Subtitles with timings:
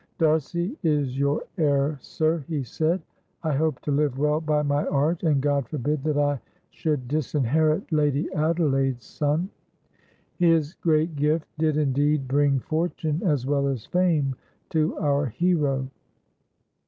[0.17, 3.03] "D'Arcy is your heir, sir," he said.
[3.43, 7.91] "I hope to live well by my art, and GOD forbid that I should disinherit
[7.93, 9.49] Lady Adelaide's son."
[10.39, 14.35] His great gift did indeed bring fortune as well as fame
[14.71, 15.87] to our hero.